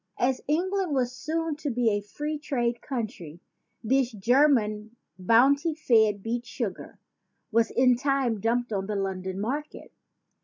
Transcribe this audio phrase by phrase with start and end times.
[0.17, 3.39] As Eng land was soon to be a free trade country,
[3.83, 6.97] this German bounty fed beet sugar
[7.51, 9.91] was in time dumped on the London market.